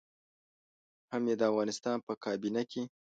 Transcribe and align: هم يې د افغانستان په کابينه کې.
هم 1.11 1.23
يې 1.29 1.35
د 1.37 1.41
افغانستان 1.51 1.97
په 2.07 2.13
کابينه 2.23 2.61
کې. 2.71 2.81